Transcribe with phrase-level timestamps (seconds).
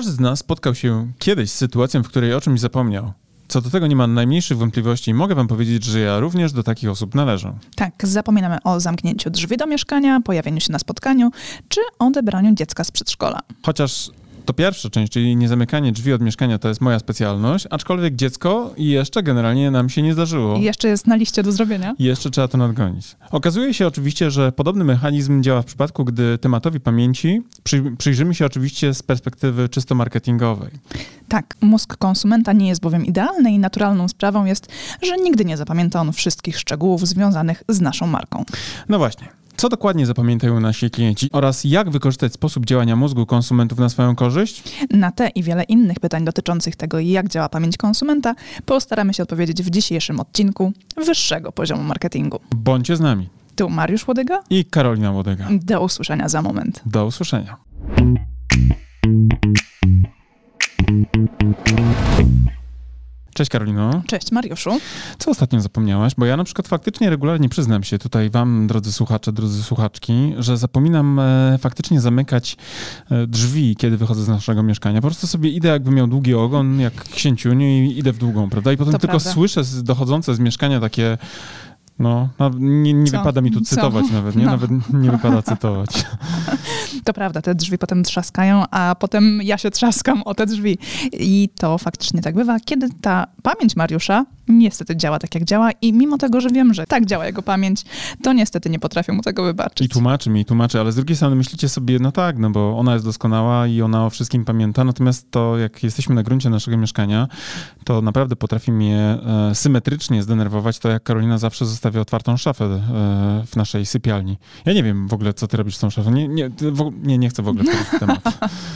[0.00, 3.12] Każdy z nas spotkał się kiedyś z sytuacją, w której o czymś zapomniał.
[3.48, 6.62] Co do tego nie ma najmniejszych wątpliwości i mogę wam powiedzieć, że ja również do
[6.62, 7.58] takich osób należę.
[7.76, 11.30] Tak, zapominamy o zamknięciu drzwi do mieszkania, pojawieniu się na spotkaniu,
[11.68, 13.40] czy odebraniu dziecka z przedszkola.
[13.62, 14.10] Chociaż
[14.50, 19.22] to pierwsza część, czyli niezamykanie drzwi od mieszkania, to jest moja specjalność, aczkolwiek dziecko jeszcze
[19.22, 20.56] generalnie nam się nie zdarzyło.
[20.56, 21.94] I jeszcze jest na liście do zrobienia.
[21.98, 23.16] I jeszcze trzeba to nadgonić.
[23.30, 28.46] Okazuje się oczywiście, że podobny mechanizm działa w przypadku, gdy tematowi pamięci przy, przyjrzymy się
[28.46, 30.70] oczywiście z perspektywy czysto marketingowej.
[31.28, 34.68] Tak, mózg konsumenta nie jest bowiem idealny i naturalną sprawą jest,
[35.02, 38.44] że nigdy nie zapamięta on wszystkich szczegółów związanych z naszą marką.
[38.88, 39.39] No właśnie.
[39.60, 44.62] Co dokładnie zapamiętają nasi klienci oraz jak wykorzystać sposób działania mózgu konsumentów na swoją korzyść?
[44.90, 48.34] Na te i wiele innych pytań dotyczących tego, jak działa pamięć konsumenta,
[48.66, 50.72] postaramy się odpowiedzieć w dzisiejszym odcinku
[51.06, 52.40] wyższego poziomu marketingu.
[52.56, 53.28] Bądźcie z nami.
[53.56, 55.48] Tu Mariusz Łodyga i Karolina Łodyga.
[55.50, 56.82] Do usłyszenia za moment.
[56.86, 57.56] Do usłyszenia.
[63.34, 64.02] Cześć Karolino.
[64.06, 64.70] Cześć Mariuszu.
[65.18, 66.12] Co ostatnio zapomniałaś?
[66.18, 70.56] Bo ja na przykład faktycznie regularnie przyznam się tutaj wam, drodzy słuchacze, drodzy słuchaczki, że
[70.56, 72.56] zapominam e, faktycznie zamykać
[73.10, 75.00] e, drzwi, kiedy wychodzę z naszego mieszkania.
[75.00, 78.72] Po prostu sobie idę jakby miał długi ogon, jak księciuniu i idę w długą, prawda?
[78.72, 79.32] I potem To tylko prawda.
[79.32, 81.18] słyszę dochodzące z mieszkania takie
[82.00, 83.18] no, nie, nie Co?
[83.18, 83.66] wypada mi tu Co?
[83.66, 84.44] cytować nawet, nie?
[84.44, 84.50] No.
[84.50, 85.90] Nawet nie wypada cytować.
[87.04, 90.78] To prawda, te drzwi potem trzaskają, a potem ja się trzaskam o te drzwi.
[91.12, 94.26] I to faktycznie tak bywa, kiedy ta pamięć Mariusza
[94.58, 97.82] niestety działa tak, jak działa i mimo tego, że wiem, że tak działa jego pamięć,
[98.22, 99.86] to niestety nie potrafię mu tego wybaczyć.
[99.86, 102.78] I tłumaczy mi, i tłumaczy, ale z drugiej strony myślicie sobie, no tak, no bo
[102.78, 106.76] ona jest doskonała i ona o wszystkim pamięta, natomiast to jak jesteśmy na gruncie naszego
[106.76, 107.28] mieszkania,
[107.84, 109.18] to naprawdę potrafi mnie
[109.50, 112.80] e, symetrycznie zdenerwować to, jak Karolina zawsze zostawia otwartą szafę e,
[113.46, 114.38] w naszej sypialni.
[114.64, 116.10] Ja nie wiem w ogóle, co ty robisz z tą szafą.
[116.10, 118.20] Nie, nie, w, nie, nie chcę w ogóle wchodzić w temat.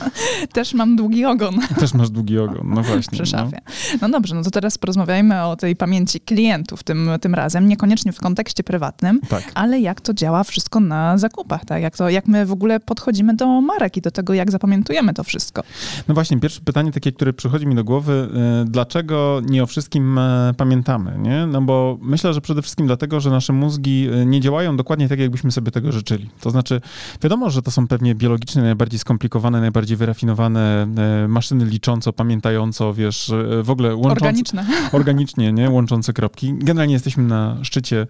[0.53, 3.23] Też mam długi ogon Też masz długi ogon, no właśnie.
[3.23, 3.45] przy no.
[3.45, 3.59] szafie.
[4.01, 8.21] No dobrze, no to teraz porozmawiajmy o tej pamięci klientów tym, tym razem, niekoniecznie w
[8.21, 9.53] kontekście prywatnym, Tak.
[9.55, 11.83] ale jak to działa wszystko na zakupach, tak?
[11.83, 15.25] Jak, to, jak my w ogóle podchodzimy do marek i do tego, jak zapamiętujemy to
[15.25, 15.63] wszystko.
[16.09, 18.29] No właśnie, pierwsze pytanie takie, które przychodzi mi do głowy,
[18.63, 21.47] y, dlaczego nie o wszystkim e, pamiętamy, nie?
[21.47, 25.19] No bo myślę, że przede wszystkim dlatego, że nasze mózgi e, nie działają dokładnie tak,
[25.19, 26.31] jakbyśmy sobie tego życzyli.
[26.41, 26.81] To znaczy,
[27.23, 30.87] wiadomo, że to są pewnie biologicznie najbardziej skomplikowane, najbardziej wyrafinowane
[31.25, 33.33] e, maszyny licząco, pamiętająco, wiesz,
[33.63, 34.13] w ogóle łączące...
[34.13, 34.67] Organiczne.
[34.93, 35.71] organicznie, nie?
[35.71, 36.55] Łączące kropki.
[36.59, 38.07] Generalnie jesteśmy na szczycie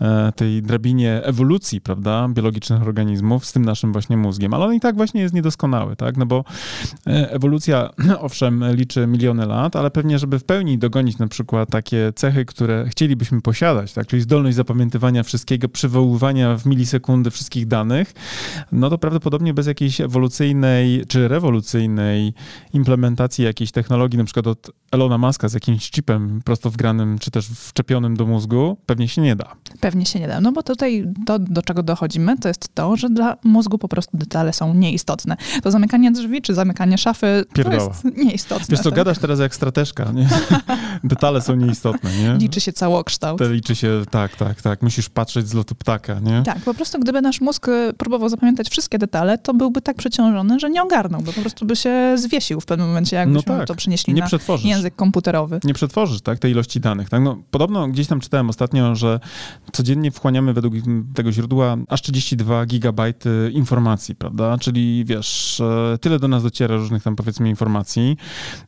[0.00, 4.80] e, tej drabinie ewolucji, prawda, biologicznych organizmów z tym naszym właśnie mózgiem, ale on i
[4.80, 6.44] tak właśnie jest niedoskonały, tak, no bo
[7.06, 7.90] e, ewolucja,
[8.20, 12.86] owszem, liczy miliony lat, ale pewnie, żeby w pełni dogonić na przykład takie cechy, które
[12.88, 18.12] chcielibyśmy posiadać, tak, czyli zdolność zapamiętywania wszystkiego, przywoływania w milisekundy wszystkich danych,
[18.72, 22.34] no to prawdopodobnie bez jakiejś ewolucyjnej czy rewolucyjnej
[22.72, 27.46] implementacji jakiejś technologii, na przykład od Elona Muska z jakimś chipem prosto wgranym, czy też
[27.46, 29.52] wczepionym do mózgu, pewnie się nie da.
[29.80, 30.40] Pewnie się nie da.
[30.40, 34.16] No bo tutaj to, do czego dochodzimy, to jest to, że dla mózgu po prostu
[34.16, 35.36] detale są nieistotne.
[35.62, 37.76] To zamykanie drzwi czy zamykanie szafy Pierdoła.
[37.78, 38.66] to jest nieistotne.
[38.68, 38.94] Wiesz co, tak?
[38.96, 40.28] gadasz teraz jak strateżka, nie?
[41.04, 42.34] Detale są nieistotne, nie?
[42.38, 43.38] Liczy się całokształt.
[43.38, 44.82] Te liczy się, tak, tak, tak.
[44.82, 46.42] Musisz patrzeć z lotu ptaka, nie?
[46.42, 50.60] Tak, po prostu gdyby nasz mózg y, próbował zapamiętać wszystkie detale, to byłby tak przeciążony,
[50.60, 51.32] że nie ogarnąłby.
[51.32, 53.68] Po prostu by się zwiesił w pewnym momencie, jakbyśmy No tak.
[53.68, 54.66] to przenieśli Nie na przetworzysz.
[54.66, 55.60] język komputerowy.
[55.64, 57.08] nie przetworzysz tak, tej ilości danych.
[57.08, 57.22] Tak?
[57.22, 59.20] No, podobno gdzieś tam czytałem ostatnio, że
[59.72, 60.74] codziennie wchłaniamy według
[61.14, 64.58] tego źródła aż 32 gigabajty informacji, prawda?
[64.58, 68.16] Czyli wiesz, e, tyle do nas dociera różnych tam powiedzmy informacji.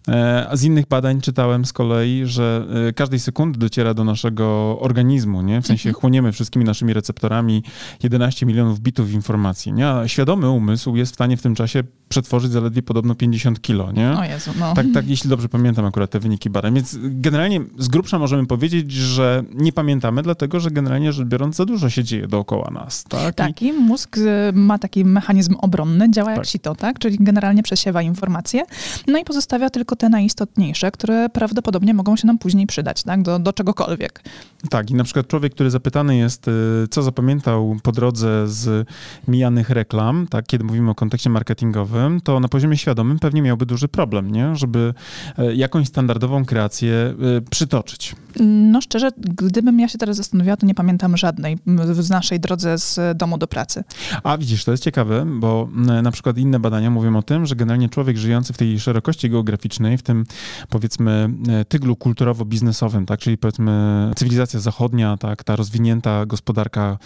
[0.08, 4.78] E, A z innych badań czytałem z kolei, że e, każdej sekundy dociera do naszego
[4.80, 5.62] organizmu, nie?
[5.62, 6.00] W sensie Mhm.
[6.00, 7.62] chłoniemy wszystkimi naszymi receptorami
[8.02, 9.88] 11 milionów bitów informacji, nie?
[9.88, 14.10] A świadomy umysł jest w stanie w tym czasie przetworzyć zaledwie podobno 50 kilo, nie?
[14.18, 14.74] O Jezu, no.
[14.74, 16.74] Tak, tak, jeśli dobrze pamiętam akurat te wyniki badań.
[16.74, 21.64] Więc generalnie z grubsza możemy powiedzieć, że nie pamiętamy, dlatego że generalnie rzecz biorąc za
[21.64, 23.04] dużo się dzieje dookoła nas.
[23.04, 26.46] Tak, Tak, i mózg y, ma taki mechanizm obronny, działa jak Tak.
[26.46, 26.98] sito, tak?
[26.98, 28.64] Czyli generalnie przesiewa informacje,
[29.06, 33.22] no i pozostawia tylko te najistotniejsze, które prawdopodobnie mogą się nam później przydać, tak?
[33.22, 34.22] Do, do czegokolwiek.
[34.70, 36.52] Tak, i na przykład człowiek, który zapytany jest, y,
[36.90, 38.88] co zapamiętał po drodze z
[39.28, 43.88] mijanych reklam, tak, kiedy mówimy o kontekście marketingowym, to na poziomie świadomym pewnie miałby duży
[43.88, 44.56] problem, nie?
[44.56, 44.94] Żeby
[45.38, 47.40] e, jakąś standardową kreację e,
[47.72, 48.16] przytoczyć?
[48.40, 51.58] No szczerze, gdybym ja się teraz zastanawiała, to nie pamiętam żadnej
[52.00, 53.84] z naszej drodze z domu do pracy.
[54.22, 55.68] A widzisz, to jest ciekawe, bo
[56.02, 59.98] na przykład inne badania mówią o tym, że generalnie człowiek żyjący w tej szerokości geograficznej,
[59.98, 60.24] w tym
[60.68, 61.30] powiedzmy
[61.68, 66.98] tyglu kulturowo-biznesowym, tak, czyli powiedzmy cywilizacja zachodnia, tak, ta rozwinięta gospodarka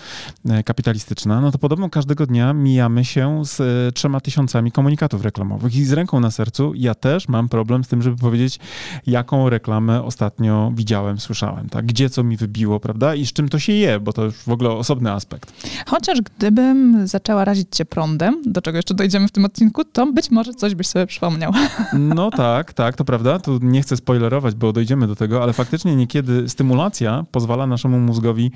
[0.64, 5.92] kapitalistyczna, no to podobno każdego dnia mijamy się z trzema tysiącami komunikatów reklamowych i z
[5.92, 8.58] ręką na sercu ja też mam problem z tym, żeby powiedzieć,
[9.06, 11.86] jaką reklamę ostatnio widziałem, słyszałem, tak?
[11.86, 13.14] Gdzie co mi wybiło, prawda?
[13.14, 15.52] I z czym to się je, bo to już w ogóle osobny aspekt.
[15.86, 20.30] Chociaż gdybym zaczęła razić cię prądem, do czego jeszcze dojdziemy w tym odcinku, to być
[20.30, 21.52] może coś byś sobie przypomniał.
[21.98, 23.38] No tak, tak, to prawda.
[23.38, 28.50] Tu nie chcę spoilerować, bo dojdziemy do tego, ale faktycznie niekiedy stymulacja pozwala naszemu mózgowi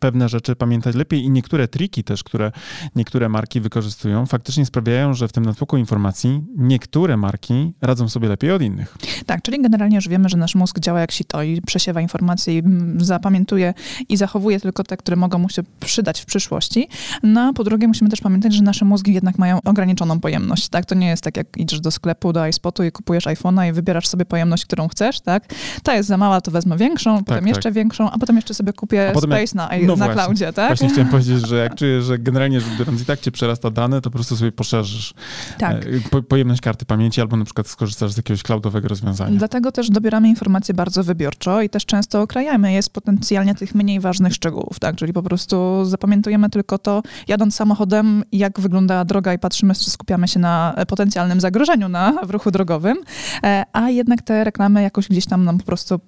[0.00, 2.52] pewne rzeczy pamiętać lepiej i niektóre triki też, które
[2.96, 8.52] niektóre marki wykorzystują, faktycznie sprawiają, że w tym natłoku informacji niektóre marki radzą sobie lepiej
[8.52, 8.96] od innych.
[9.26, 12.58] Tak, czyli generalnie już wiemy, że nasz mózg działa jak sito i przesiewa informacje i
[12.58, 13.74] mm, zapamiętuje
[14.08, 16.88] i zachowuje tylko te, które mogą mu się przydać w przyszłości.
[17.22, 20.86] No a po drugie musimy też pamiętać, że nasze mózgi jednak mają ograniczoną pojemność, tak?
[20.86, 24.08] To nie jest tak, jak idziesz do sklepu, do iSpotu i kupujesz iPhone'a i wybierasz
[24.08, 25.44] sobie pojemność, którą chcesz, tak?
[25.82, 27.48] Ta jest za mała, to wezmę większą, tak, potem tak.
[27.48, 30.68] jeszcze większą, a potem jeszcze sobie kupię space jak, na, no na cloudzie, tak?
[30.68, 34.10] Właśnie chciałem powiedzieć, że jak czujesz, że generalnie biorąc i tak cię przerasta dane, to
[34.10, 35.14] po prostu sobie poszerzysz
[35.58, 35.86] tak.
[35.86, 39.13] E, po, pojemność karty pamięci albo na przykład skorzystasz z jakiegoś cloudowego rozwiązania.
[39.38, 44.00] Dlatego też dobieramy informacje bardzo wybiorczo i też często okrajamy je z potencjalnie tych mniej
[44.00, 44.96] ważnych szczegółów, tak?
[44.96, 50.40] Czyli po prostu zapamiętujemy tylko to, jadąc samochodem, jak wygląda droga i patrzymy, skupiamy się
[50.40, 52.98] na potencjalnym zagrożeniu na, w ruchu drogowym,
[53.44, 56.00] e, a jednak te reklamy jakoś gdzieś tam nam po prostu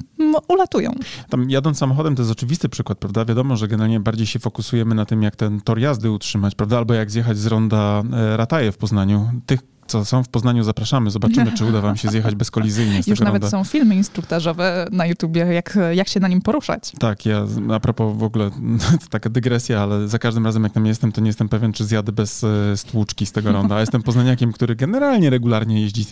[0.49, 0.93] ulatują.
[1.29, 3.25] Tam jadąc samochodem to jest oczywisty przykład, prawda?
[3.25, 6.77] Wiadomo, że generalnie bardziej się fokusujemy na tym, jak ten tor jazdy utrzymać, prawda?
[6.79, 9.31] Albo jak zjechać z ronda e, Rataje w Poznaniu.
[9.47, 11.11] Tych co są w Poznaniu, zapraszamy.
[11.11, 13.51] Zobaczymy, czy uda wam się zjechać bezkolizyjnie z Już nawet ronda.
[13.51, 16.93] są filmy instruktażowe na YouTubie, jak, jak się na nim poruszać.
[16.99, 18.51] Tak, ja a propos w ogóle,
[19.01, 21.85] to taka dygresja, ale za każdym razem jak tam jestem, to nie jestem pewien, czy
[21.85, 23.77] zjadę bez e, stłuczki z tego ronda.
[23.77, 26.07] A jestem poznaniakiem, który generalnie regularnie jeździ,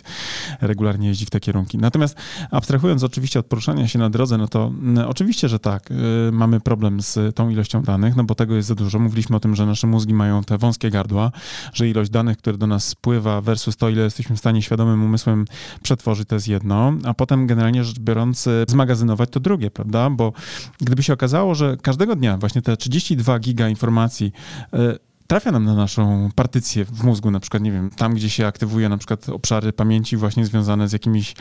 [0.61, 1.77] regularnie jeździ w te kierunki.
[1.77, 2.17] Natomiast
[2.51, 4.71] abstrahując oczywiście od poruszania się na drodze, no to
[5.07, 5.95] oczywiście, że tak, y,
[6.31, 8.99] mamy problem z tą ilością danych, no bo tego jest za dużo.
[8.99, 11.31] Mówiliśmy o tym, że nasze mózgi mają te wąskie gardła,
[11.73, 15.03] że ilość danych, które do nas spływa versus versus to, ile jesteśmy w stanie świadomym
[15.03, 15.45] umysłem
[15.83, 20.09] przetworzyć, to jest jedno, a potem generalnie rzecz biorąc zmagazynować to drugie, prawda?
[20.09, 20.33] Bo
[20.81, 24.31] gdyby się okazało, że każdego dnia właśnie te 32 giga informacji
[24.73, 24.97] e,
[25.27, 28.89] trafia nam na naszą partycję w mózgu, na przykład, nie wiem, tam, gdzie się aktywuje
[28.89, 31.35] na przykład obszary pamięci właśnie związane z jakimiś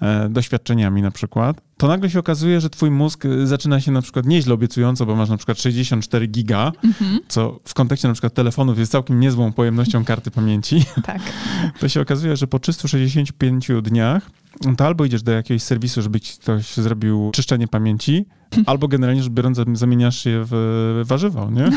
[0.00, 4.02] e, doświadczeniami na przykład, to nagle się okazuje, że twój mózg e, zaczyna się na
[4.02, 7.18] przykład nieźle obiecująco, bo masz na przykład 64 giga, mm-hmm.
[7.28, 10.84] co w kontekście na przykład telefonów jest całkiem niezłą pojemnością karty pamięci.
[11.02, 11.20] Tak.
[11.80, 14.30] To się okazuje, że po 365 dniach
[14.76, 18.26] to albo idziesz do jakiegoś serwisu, żeby ci ktoś zrobił czyszczenie pamięci,
[18.66, 21.70] albo generalnie rzecz biorąc zamieniasz je w warzywo, nie?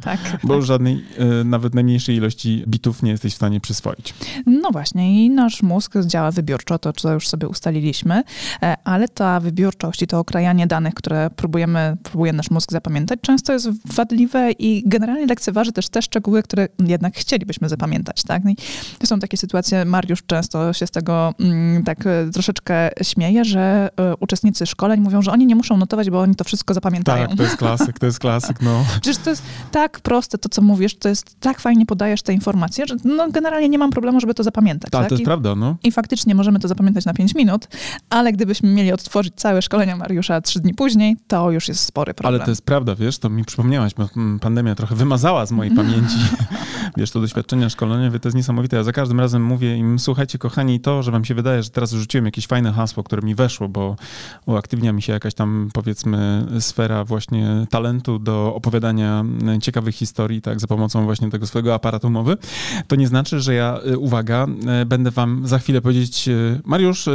[0.00, 0.20] tak.
[0.44, 0.62] Bo tak.
[0.62, 4.14] żadnej, e, nawet najmniejszej ilości bitów nie jesteś w stanie przyswoić.
[4.46, 8.22] No właśnie i nasz mózg działa wybiórczo, to co już sobie ustaliliśmy,
[8.62, 13.52] e, ale ta wybiórczość i to okrajanie danych, które próbujemy, próbuje nasz mózg zapamiętać, często
[13.52, 18.42] jest wadliwe i generalnie lekceważy też te szczegóły, które jednak chcielibyśmy zapamiętać, tak?
[18.48, 18.56] I
[18.98, 23.88] to są takie sytuacje, Mariusz często się z tego mm, tak e, troszeczkę śmieje, że
[24.20, 27.28] uczestnicy szkoleń mówią, że oni nie muszą notować, bo oni to wszystko zapamiętają.
[27.28, 28.84] Tak, to jest klasyk, to jest klasyk, no.
[29.02, 32.86] Przecież to jest tak proste, to co mówisz, to jest tak fajnie podajesz te informacje,
[32.86, 34.90] że no generalnie nie mam problemu, żeby to zapamiętać.
[34.90, 35.08] Tak, tak?
[35.08, 35.76] to jest I, prawda, no.
[35.82, 37.68] I faktycznie możemy to zapamiętać na 5 minut,
[38.10, 42.34] ale gdybyśmy mieli odtworzyć całe szkolenia Mariusza trzy dni później, to już jest spory problem.
[42.34, 44.08] Ale to jest prawda, wiesz, to mi przypomniałaś, bo
[44.40, 46.16] pandemia trochę wymazała z mojej pamięci,
[46.96, 48.76] wiesz, to doświadczenia szkoleniowe, to jest niesamowite.
[48.76, 51.92] Ja za każdym razem mówię im, słuchajcie kochani, to, że wam się wydaje, że teraz
[51.92, 53.96] rzuciłem jakieś fajne hasło, które mi weszło, bo
[54.46, 59.24] uaktywnia mi się jakaś tam, powiedzmy, sfera właśnie talentu do opowiadania
[59.62, 62.36] ciekawych historii, tak, za pomocą właśnie tego swojego aparatu mowy,
[62.86, 64.46] to nie znaczy, że ja, y, uwaga,
[64.82, 67.08] y, będę wam za chwilę powiedzieć, y, Mariusz,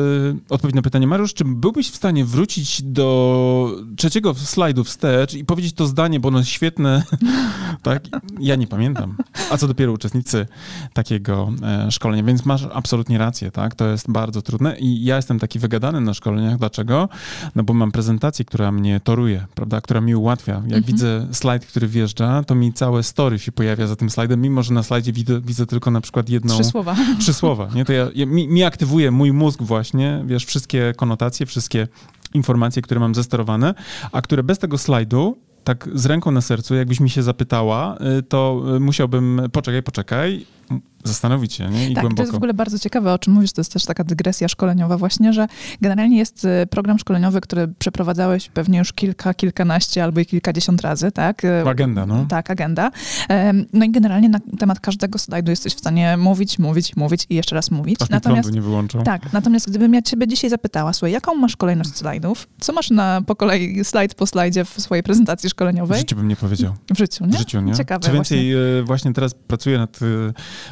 [0.49, 5.73] odpowiedź na pytanie, Mariusz, czy byłbyś w stanie wrócić do trzeciego slajdu wstecz i powiedzieć
[5.73, 7.03] to zdanie, bo ono jest świetne,
[7.83, 8.03] tak?
[8.39, 9.17] Ja nie pamiętam.
[9.51, 10.47] A co dopiero uczestnicy
[10.93, 13.75] takiego e, szkolenia, więc masz absolutnie rację, tak?
[13.75, 16.57] To jest bardzo trudne i ja jestem taki wygadany na szkoleniach.
[16.57, 17.09] Dlaczego?
[17.55, 20.53] No bo mam prezentację, która mnie to toruje, prawda, która mi ułatwia.
[20.53, 20.83] Jak mhm.
[20.83, 24.73] widzę slajd, który wjeżdża, to mi całe story się pojawia za tym slajdem, mimo że
[24.73, 26.53] na slajdzie widzę, widzę tylko na przykład jedną...
[26.53, 26.95] Trzy słowa.
[27.19, 27.85] Trzy słowa, nie?
[27.85, 31.87] To ja, ja mi, mi aktywuje mój mózg właśnie, wiesz, wszystkie konotacje, wszystkie
[32.33, 33.73] informacje, które mam zesterowane,
[34.11, 38.23] a które bez tego slajdu tak z ręką na sercu, jakbyś mi się zapytała, y,
[38.23, 40.45] to y, musiałbym, poczekaj, poczekaj,
[41.05, 41.89] zastanowić się nie?
[41.89, 42.15] i tak, głęboko.
[42.17, 44.97] to jest w ogóle bardzo ciekawe, o czym mówisz, to jest też taka dygresja szkoleniowa
[44.97, 45.47] właśnie, że
[45.81, 51.11] generalnie jest y, program szkoleniowy, który przeprowadzałeś pewnie już kilka, kilkanaście albo i kilkadziesiąt razy,
[51.11, 51.45] tak?
[51.45, 52.25] Y, agenda, no.
[52.29, 52.91] Tak, agenda.
[53.73, 57.55] No i generalnie na temat każdego slajdu jesteś w stanie mówić, mówić, mówić i jeszcze
[57.55, 58.01] raz mówić.
[58.01, 59.03] Aż natomiast nie wyłączą.
[59.03, 62.47] Tak, natomiast gdybym ja ciebie dzisiaj zapytała, słuchaj, jaką masz kolejność slajdów?
[62.59, 65.97] Co masz na, po kolei slajd po slajdzie w swojej prezentacji szkoleniowej?
[65.97, 66.73] W życiu bym nie powiedział.
[66.93, 67.31] W życiu, nie?
[67.31, 67.73] W życiu, nie?
[67.73, 68.83] Ciekawe Co więcej, właśnie.
[68.83, 69.99] właśnie teraz pracuję nad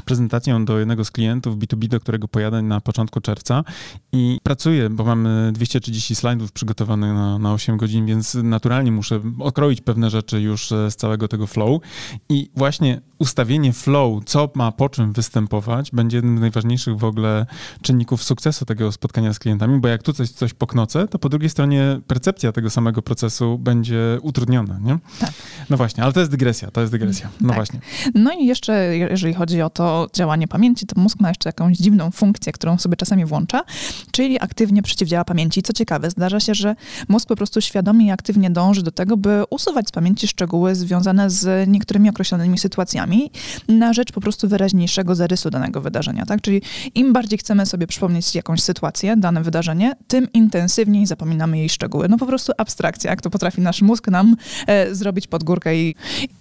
[0.05, 3.63] prezentacją prezentacją do jednego z klientów B2B, do którego pojadę na początku czerwca
[4.11, 9.81] i pracuję, bo mamy 230 slajdów przygotowanych na, na 8 godzin, więc naturalnie muszę okroić
[9.81, 11.81] pewne rzeczy już e, z całego tego flow.
[12.29, 17.45] I właśnie ustawienie flow, co ma po czym występować, będzie jednym z najważniejszych w ogóle
[17.81, 21.49] czynników sukcesu tego spotkania z klientami, bo jak tu coś, coś poknocę, to po drugiej
[21.49, 24.97] stronie percepcja tego samego procesu będzie utrudniona, nie?
[25.19, 25.31] Tak.
[25.69, 27.29] No właśnie, ale to jest dygresja, to jest dygresja.
[27.41, 27.55] No tak.
[27.55, 27.79] właśnie.
[28.13, 32.11] No i jeszcze, jeżeli chodzi o to działanie pamięci, to mózg ma jeszcze jakąś dziwną
[32.11, 33.63] funkcję, którą sobie czasami włącza,
[34.11, 35.63] czyli aktywnie przeciwdziała pamięci.
[35.63, 36.75] Co ciekawe, zdarza się, że
[37.07, 41.29] mózg po prostu świadomie i aktywnie dąży do tego, by usuwać z pamięci szczegóły związane
[41.29, 43.12] z niektórymi określonymi sytuacjami
[43.67, 46.25] na rzecz po prostu wyraźniejszego zarysu danego wydarzenia.
[46.25, 46.41] Tak?
[46.41, 46.61] Czyli
[46.95, 52.07] im bardziej chcemy sobie przypomnieć jakąś sytuację, dane wydarzenie, tym intensywniej zapominamy jej szczegóły.
[52.09, 54.35] No po prostu abstrakcja, jak to potrafi nasz mózg nam
[54.67, 55.95] e, zrobić pod górkę i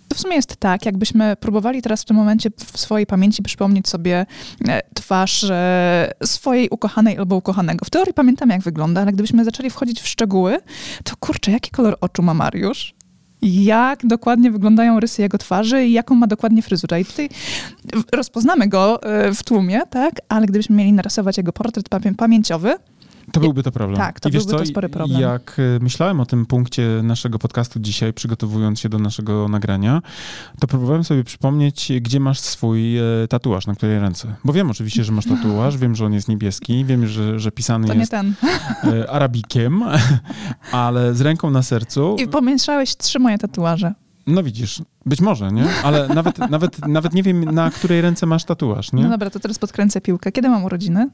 [0.08, 3.88] to w sumie jest tak, jakbyśmy próbowali teraz w tym momencie w swojej pamięci przypomnieć
[3.88, 4.26] sobie
[4.68, 7.84] e, twarz e, swojej ukochanej albo ukochanego.
[7.84, 10.58] W teorii pamiętamy, jak wygląda, ale gdybyśmy zaczęli wchodzić w szczegóły,
[11.04, 12.94] to kurczę, jaki kolor oczu ma Mariusz?
[13.42, 17.00] Jak dokładnie wyglądają rysy jego twarzy i jaką ma dokładnie fryzurę.
[17.00, 17.28] I tutaj
[18.12, 20.14] rozpoznamy go e, w tłumie, tak?
[20.28, 22.74] Ale gdybyśmy mieli narysować jego portret pamięciowy,
[23.32, 23.96] to byłby to problem.
[23.98, 25.20] Tak, to I byłby co, to spory problem.
[25.20, 30.02] Jak e, myślałem o tym punkcie naszego podcastu dzisiaj, przygotowując się do naszego nagrania,
[30.60, 34.34] to próbowałem sobie przypomnieć, gdzie masz swój e, tatuaż, na której ręce.
[34.44, 37.86] Bo wiem oczywiście, że masz tatuaż, wiem, że on jest niebieski, wiem, że, że pisany
[37.86, 39.84] to jest e, arabikiem,
[40.72, 42.16] ale z ręką na sercu.
[42.18, 43.94] I pomieszałeś trzy moje tatuaże.
[44.26, 45.64] No widzisz, być może, nie?
[45.82, 49.02] Ale nawet, nawet, nawet nie wiem, na której ręce masz tatuaż, nie?
[49.02, 50.32] No dobra, to teraz podkręcę piłkę.
[50.32, 51.10] Kiedy mam urodziny?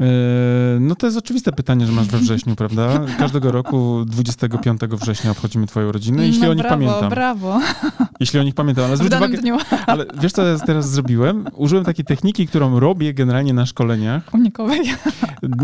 [0.00, 3.00] E, no to jest oczywiste pytanie, że masz we wrześniu, prawda?
[3.18, 7.10] Każdego roku 25 września obchodzimy twoją rodzinę, jeśli no, o nich brawo, pamiętam.
[7.10, 7.60] brawo.
[8.20, 9.56] Jeśli o nich pamiętam, ale zwróć uwagę, dniu.
[9.86, 11.44] ale wiesz co ja teraz zrobiłem?
[11.56, 14.34] Użyłem takiej techniki, którą robię generalnie na szkoleniach.
[14.34, 14.80] Unikowej?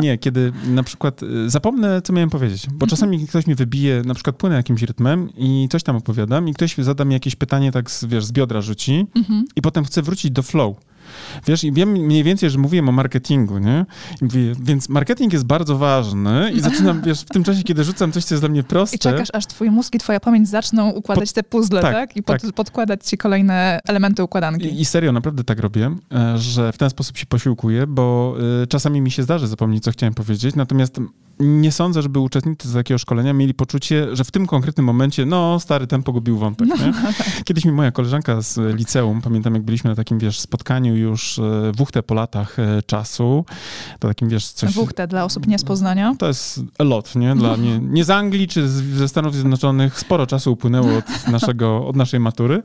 [0.00, 2.90] Nie, kiedy na przykład e, zapomnę, co miałem powiedzieć, bo mhm.
[2.90, 6.74] czasami ktoś mi wybije, na przykład płynę jakimś rytmem i coś tam opowiadam i ktoś
[6.78, 9.44] zada mi jakieś pytanie tak, z, wiesz, z biodra rzuci mhm.
[9.56, 10.76] i potem chce wrócić do flow.
[11.46, 13.86] Wiesz, i wiem mniej więcej, że mówiłem o marketingu, nie?
[14.22, 18.24] Mówię, więc marketing jest bardzo ważny i zaczynam, wiesz, w tym czasie, kiedy rzucam coś,
[18.24, 18.96] co jest dla mnie proste.
[18.96, 21.94] I czekasz, aż twój mózg i twoja pamięć zaczną układać te puzzle, tak?
[21.94, 22.16] tak?
[22.16, 22.52] I pod, tak.
[22.52, 24.66] podkładać ci kolejne elementy układanki.
[24.66, 28.66] I, I, serio, naprawdę tak robię, e, że w ten sposób się posiłkuję, bo y,
[28.66, 31.00] czasami mi się zdarzy zapomnieć, co chciałem powiedzieć, natomiast
[31.40, 35.86] nie sądzę, żeby uczestnicy takiego szkolenia mieli poczucie, że w tym konkretnym momencie, no, stary
[35.86, 36.68] ten pogubił wątek.
[36.68, 36.92] No, nie?
[36.92, 37.44] Tak.
[37.44, 41.72] Kiedyś mi moja koleżanka z liceum, pamiętam jak byliśmy na takim, wiesz, spotkaniu już e,
[41.76, 43.44] wuchtę po latach e, czasu,
[43.98, 44.74] to takim, wiesz, coś...
[44.74, 46.14] Wuchtę dla osób nie z Poznania?
[46.18, 47.36] To jest lot, nie?
[47.36, 51.96] Dla, nie, nie z Anglii czy ze Stanów Zjednoczonych, sporo czasu upłynęło od, naszego, od
[51.96, 52.62] naszej matury,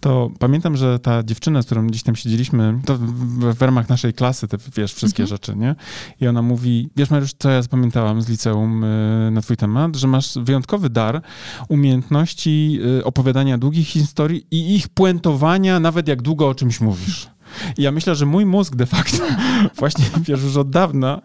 [0.00, 4.14] to pamiętam, że ta dziewczyna, z którą gdzieś tam siedzieliśmy, to w, w ramach naszej
[4.14, 5.36] klasy, te, wiesz, wszystkie mhm.
[5.36, 5.74] rzeczy, nie?
[6.20, 9.96] I ona mówi, wiesz Mariusz, co ja zapamiętałem pamiętałam z liceum e, na twój temat,
[9.96, 11.22] że masz wyjątkowy dar
[11.68, 17.30] umiejętności e, opowiadania długich historii i ich puentowania, nawet jak długo o czymś mówisz.
[17.78, 19.24] I ja myślę, że mój mózg de facto
[19.78, 21.22] właśnie, wiesz, już od dawna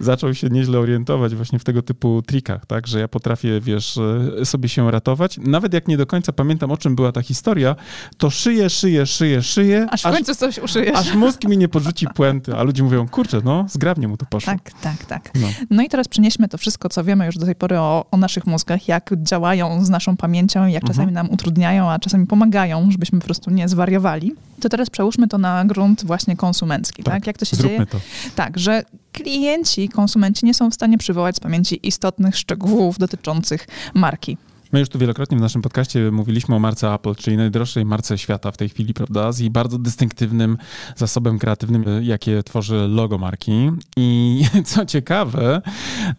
[0.00, 3.98] zaczął się nieźle orientować właśnie w tego typu trikach, tak, że ja potrafię, wiesz,
[4.40, 5.38] e, sobie się ratować.
[5.38, 7.76] Nawet jak nie do końca pamiętam, o czym była ta historia,
[8.16, 9.86] to szyję, szyję, szyję, szyję.
[9.90, 10.96] Aż w końcu coś uszyjesz.
[10.96, 14.52] Aż mózg mi nie podrzuci puenty, a ludzie mówią, kurczę, no, zgrabnie mu to poszło.
[14.52, 15.30] Tak, tak, tak.
[15.34, 18.16] No, no i teraz przenieśmy to wszystko, co wiemy już do tej pory o, o
[18.16, 21.26] naszych mózgach, jak działają z naszą pamięcią, jak czasami mhm.
[21.26, 24.34] nam utrudniają, a czasami pomagają, żebyśmy po prostu nie zwariowali.
[24.60, 27.14] To teraz przełóżmy to na grunt właśnie konsumencki, tak?
[27.14, 27.26] tak?
[27.26, 27.86] Jak to się dzieje?
[27.86, 28.00] To.
[28.34, 34.36] Tak, że klienci, konsumenci nie są w stanie przywołać z pamięci istotnych szczegółów dotyczących marki.
[34.72, 38.52] My już tu wielokrotnie w naszym podcaście mówiliśmy o marce Apple, czyli najdroższej marce świata
[38.52, 39.32] w tej chwili, prawda?
[39.32, 40.58] Z jej bardzo dystynktywnym
[40.96, 43.70] zasobem kreatywnym, jakie tworzy logo marki.
[43.96, 45.62] I co ciekawe,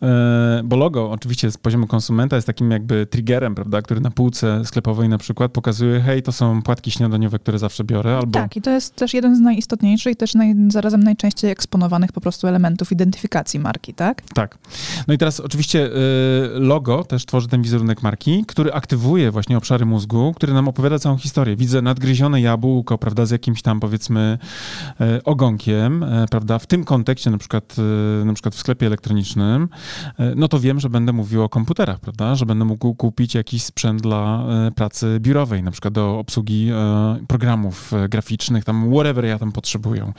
[0.02, 3.82] e, bo logo oczywiście z poziomu konsumenta jest takim jakby triggerem, prawda?
[3.82, 8.18] Który na półce sklepowej na przykład pokazuje, hej, to są płatki śniadaniowe, które zawsze biorę,
[8.18, 8.32] albo...
[8.32, 12.22] Tak, i to jest też jeden z najistotniejszych i też naj, zarazem najczęściej eksponowanych po
[12.22, 14.22] prostu elementów identyfikacji marki, tak?
[14.22, 14.58] Tak.
[15.08, 15.90] No i teraz oczywiście e,
[16.60, 21.18] logo też tworzy ten wizerunek marki, który aktywuje właśnie obszary mózgu, który nam opowiada całą
[21.18, 21.56] historię.
[21.56, 24.38] Widzę nadgryzione jabłko, prawda, z jakimś tam powiedzmy
[25.02, 27.76] e, ogonkiem, e, prawda, w tym kontekście na przykład,
[28.22, 29.70] e, na przykład w sklepie elektronicznym,
[30.36, 34.02] no to wiem, że będę mówił o komputerach, prawda, że będę mógł kupić jakiś sprzęt
[34.02, 34.46] dla
[34.76, 36.72] pracy biurowej, na przykład do obsługi
[37.28, 40.14] programów graficznych, tam whatever ja tam potrzebuję.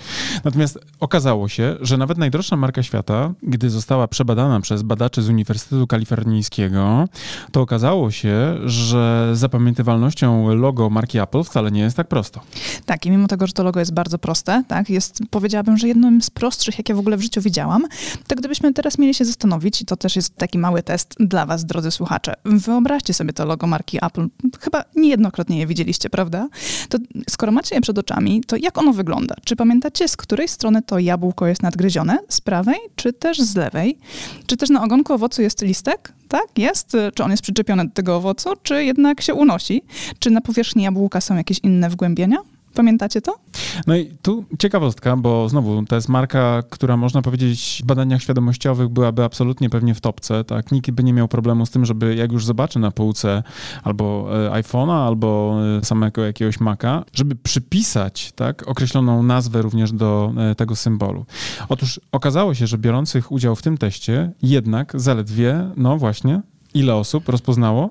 [0.45, 5.87] Natomiast okazało się, że nawet najdroższa marka świata, gdy została przebadana przez badaczy z Uniwersytetu
[5.87, 7.05] Kalifornijskiego,
[7.53, 12.41] to okazało się, że zapamiętywalnością logo marki Apple wcale nie jest tak prosto.
[12.87, 16.23] Tak, i mimo tego, że to logo jest bardzo proste, tak, jest, powiedziałabym, że jednym
[16.23, 17.87] z prostszych, jakie w ogóle w życiu widziałam,
[18.27, 21.65] to gdybyśmy teraz mieli się zastanowić, i to też jest taki mały test dla was,
[21.65, 24.29] drodzy słuchacze, wyobraźcie sobie to logo marki Apple,
[24.61, 26.49] chyba niejednokrotnie je widzieliście, prawda?
[26.89, 26.99] To
[27.31, 29.35] skoro macie je przed oczami, to jak ono wygląda?
[29.45, 32.19] Czy pamiętacie, z której strony to jabłko jest nadgryzione?
[32.29, 33.99] Z prawej, czy też z lewej?
[34.47, 36.13] Czy też na ogonku owocu jest listek?
[36.35, 36.97] Tak, jest.
[37.15, 39.83] Czy on jest przyczepiony do tego owocu, czy jednak się unosi?
[40.19, 42.37] Czy na powierzchni jabłka są jakieś inne wgłębienia?
[42.75, 43.39] Pamiętacie to?
[43.87, 48.89] No i tu ciekawostka, bo znowu to jest marka, która można powiedzieć w badaniach świadomościowych
[48.89, 50.73] byłaby absolutnie pewnie w topce, tak?
[50.73, 53.43] Nikt by nie miał problemu z tym, żeby jak już zobaczy na półce
[53.83, 60.33] albo e, iPhone'a, albo e, samego jakiegoś Maca, żeby przypisać, tak, określoną nazwę również do
[60.37, 61.27] e, tego symbolu.
[61.69, 66.43] Otóż okazało się, że biorących udział w tym teście jednak zaledwie, no właśnie,
[66.75, 67.91] Ile osób rozpoznało?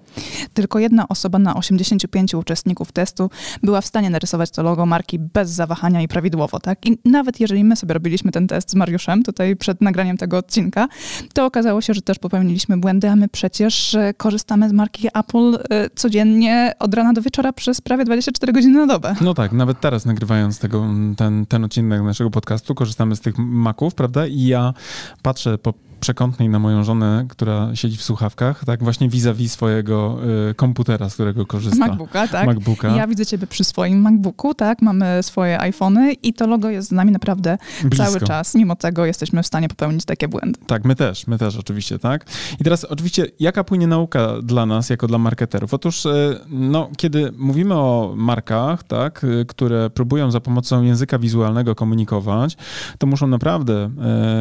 [0.54, 3.30] Tylko jedna osoba na 85 uczestników testu
[3.64, 6.86] była w stanie narysować to logo marki bez zawahania i prawidłowo, tak?
[6.86, 10.88] I nawet jeżeli my sobie robiliśmy ten test z Mariuszem tutaj przed nagraniem tego odcinka,
[11.34, 15.56] to okazało się, że też popełniliśmy błędy, a my przecież e, korzystamy z marki Apple
[15.70, 19.16] e, codziennie od rana do wieczora przez prawie 24 godziny na dobę.
[19.22, 20.88] No tak, nawet teraz nagrywając tego,
[21.18, 24.28] ten, ten odcinek naszego podcastu, korzystamy z tych maków, prawda?
[24.28, 24.74] I ja
[25.22, 25.74] patrzę po
[26.04, 30.18] przekątnej na moją żonę, która siedzi w słuchawkach, tak właśnie vis-a-vis swojego
[30.50, 31.88] y, komputera, z którego korzysta.
[31.88, 32.46] MacBooka, tak.
[32.46, 32.96] MacBooka.
[32.96, 36.92] Ja widzę ciebie przy swoim MacBooku, tak, mamy swoje iPhony i to logo jest z
[36.92, 38.06] nami naprawdę Blisko.
[38.06, 38.56] cały czas.
[38.56, 40.60] Mimo tego jesteśmy w stanie popełnić takie błędy.
[40.68, 42.26] Tak, my też, my też oczywiście, tak.
[42.60, 45.74] I teraz oczywiście, jaka płynie nauka dla nas, jako dla marketerów?
[45.74, 51.76] Otóż, y, no, kiedy mówimy o markach, tak, y, które próbują za pomocą języka wizualnego
[51.76, 52.58] komunikować,
[52.98, 53.90] to muszą naprawdę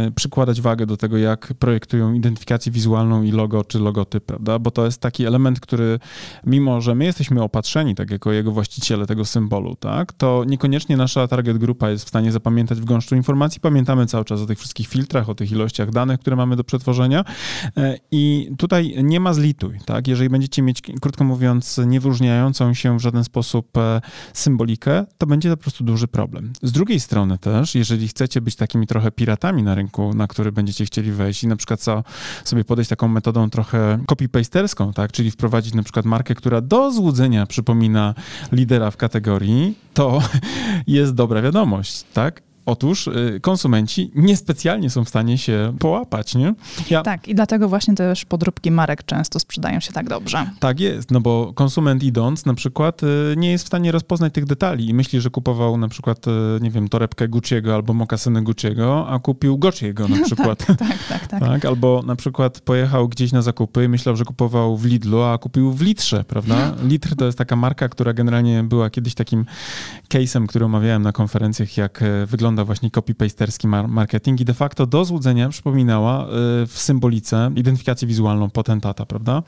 [0.09, 4.59] y, przykładać wagę do tego, jak projektują identyfikację wizualną i logo czy logotyp, prawda?
[4.59, 5.99] Bo to jest taki element, który
[6.47, 11.28] mimo, że my jesteśmy opatrzeni, tak jako jego właściciele tego symbolu, tak, to niekoniecznie nasza
[11.28, 13.61] target grupa jest w stanie zapamiętać w gąszczu informacji.
[13.61, 17.24] Pamiętamy cały czas o tych wszystkich filtrach, o tych ilościach danych, które mamy do przetworzenia
[17.77, 20.09] e, i tutaj nie ma zlituj, tak?
[20.09, 24.00] Jeżeli będziecie mieć, krótko mówiąc, niewyróżniającą się w żaden sposób e,
[24.33, 26.53] symbolikę, to będzie to po prostu duży problem.
[26.62, 30.85] Z drugiej strony też, jeżeli chcecie być takimi trochę piratami na rynku, na który będziecie
[30.85, 32.05] chcieli wejść i na przykład co,
[32.44, 35.12] sobie podejść taką metodą trochę copy-pasterską, tak?
[35.12, 38.14] Czyli wprowadzić na przykład markę, która do złudzenia przypomina
[38.52, 40.22] lidera w kategorii, to
[40.87, 42.52] jest dobra wiadomość, tak?
[42.66, 46.55] Otóż y, konsumenci niespecjalnie są w stanie się połapać, nie?
[46.90, 47.03] Ja...
[47.03, 50.51] Tak, i dlatego właśnie też podróbki marek często sprzedają się tak dobrze.
[50.61, 54.44] Tak jest, no bo konsument idąc na przykład y, nie jest w stanie rozpoznać tych
[54.44, 59.05] detali i myśli, że kupował na przykład, y, nie wiem, torebkę Gucci'ego albo mokasyny Gucci'ego,
[59.09, 60.66] a kupił Gociego na przykład.
[60.66, 61.64] tak, tak, tak, tak, tak.
[61.64, 65.72] Albo na przykład pojechał gdzieś na zakupy i myślał, że kupował w Lidlu, a kupił
[65.72, 66.75] w Litrze, prawda?
[66.90, 69.44] Litr to jest taka marka, która generalnie była kiedyś takim
[70.09, 75.05] case'em, który omawiałem na konferencjach, jak wygląda wygląda właśnie copy-pasterski marketing i de facto do
[75.05, 76.29] złudzenia przypominała y,
[76.67, 79.43] w symbolice identyfikację wizualną potentata, prawda?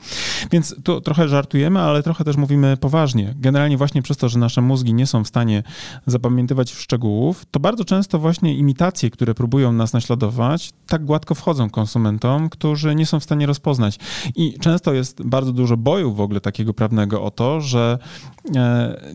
[0.51, 3.33] Więc tu trochę żartujemy, ale trochę też mówimy poważnie.
[3.37, 5.63] Generalnie właśnie przez to, że nasze mózgi nie są w stanie
[6.05, 12.49] zapamiętywać szczegółów, to bardzo często właśnie imitacje, które próbują nas naśladować, tak gładko wchodzą konsumentom,
[12.49, 13.99] którzy nie są w stanie rozpoznać.
[14.35, 17.97] I często jest bardzo dużo boju w ogóle takiego prawnego o to, że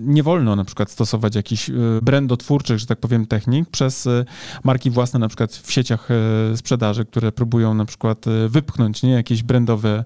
[0.00, 4.24] nie wolno na przykład stosować jakichś e, brandotwórczych, że tak powiem, technik przez y,
[4.64, 6.08] marki własne, na przykład w sieciach
[6.56, 10.04] sprzedaży, które próbują na przykład wypchnąć nie, jakieś brandowe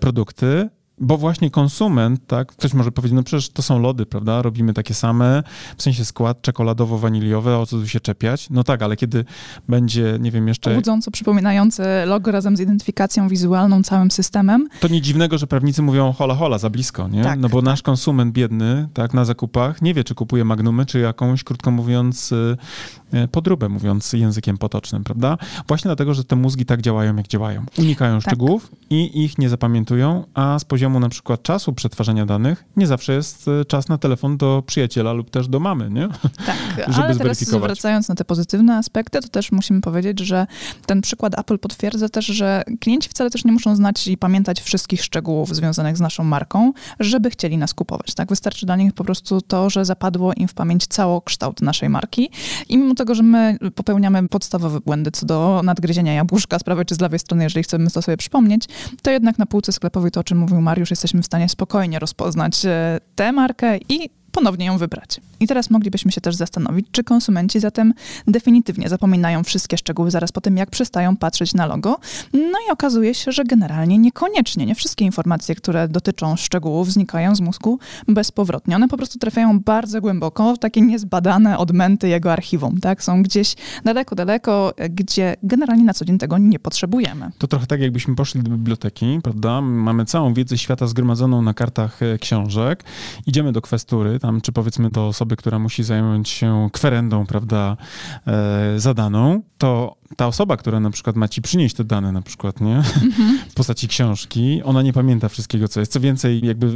[0.00, 0.68] produkty,
[1.00, 4.94] bo właśnie konsument, tak, ktoś może powiedzieć, no przecież to są lody, prawda, robimy takie
[4.94, 5.42] same,
[5.76, 8.50] w sensie skład czekoladowo-waniliowy, o co tu się czepiać?
[8.50, 9.24] No tak, ale kiedy
[9.68, 10.74] będzie, nie wiem, jeszcze...
[10.74, 14.68] Budząco przypominający logo razem z identyfikacją wizualną, całym systemem.
[14.80, 17.22] To nie dziwnego, że prawnicy mówią hola hola, za blisko, nie?
[17.22, 17.64] Tak, no bo tak.
[17.64, 22.34] nasz konsument biedny, tak, na zakupach nie wie, czy kupuje magnumy, czy jakąś, krótko mówiąc,
[23.12, 25.38] E, podróbę, mówiąc językiem potocznym, prawda?
[25.68, 27.64] Właśnie dlatego, że te mózgi tak działają, jak działają.
[27.78, 28.22] Unikają tak.
[28.22, 32.86] szczegółów i ich nie zapamiętują, a z poziomu poziomu na przykład czasu przetwarzania danych, nie
[32.86, 36.08] zawsze jest e, czas na telefon do przyjaciela lub też do mamy, nie?
[36.46, 40.46] Tak, ale teraz wracając na te pozytywne aspekty, to też musimy powiedzieć, że
[40.86, 45.04] ten przykład Apple potwierdza też, że klienci wcale też nie muszą znać i pamiętać wszystkich
[45.04, 48.14] szczegółów związanych z naszą marką, żeby chcieli nas kupować.
[48.14, 52.30] Tak, wystarczy dla nich po prostu to, że zapadło im w pamięć całokształt naszej marki
[52.68, 56.94] i mimo tego, że my popełniamy podstawowe błędy co do nadgryzienia jabłuszka z prawej czy
[56.94, 58.64] z lewej strony, jeżeli chcemy to sobie przypomnieć,
[59.02, 62.64] to jednak na półce sklepowej, to o czym mówił Mariusz, jesteśmy w stanie spokojnie rozpoznać
[62.64, 65.20] e, tę markę i ponownie ją wybrać.
[65.40, 67.94] I teraz moglibyśmy się też zastanowić, czy konsumenci zatem
[68.26, 71.98] definitywnie zapominają wszystkie szczegóły zaraz po tym, jak przestają patrzeć na logo.
[72.32, 77.40] No i okazuje się, że generalnie niekoniecznie, nie wszystkie informacje, które dotyczą szczegółów, znikają z
[77.40, 78.76] mózgu bezpowrotnie.
[78.76, 83.04] One po prostu trafiają bardzo głęboko w takie niezbadane odmęty jego archiwum, tak?
[83.04, 87.30] Są gdzieś daleko, daleko, gdzie generalnie na co dzień tego nie potrzebujemy.
[87.38, 89.60] To trochę tak, jakbyśmy poszli do biblioteki, prawda?
[89.60, 92.84] Mamy całą wiedzę świata zgromadzoną na kartach e, książek,
[93.26, 97.76] idziemy do kwestury, tam, czy powiedzmy do osoby, która musi zająć się kwerendą, prawda,
[98.26, 102.60] e, zadaną, to ta osoba, która na przykład ma ci przynieść te dane na przykład,
[102.60, 102.76] nie?
[102.76, 103.38] Mhm.
[103.48, 105.92] W postaci książki, ona nie pamięta wszystkiego, co jest.
[105.92, 106.70] Co więcej, jakby